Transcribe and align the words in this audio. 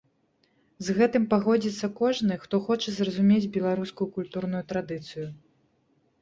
З 0.85 0.93
гэтым 0.99 1.27
пагодзіцца 1.33 1.89
кожны, 1.99 2.37
хто 2.45 2.61
хоча 2.69 2.89
зразумець 2.95 3.51
беларускую 3.59 4.09
культурную 4.17 4.63
традыцыю. 4.73 5.29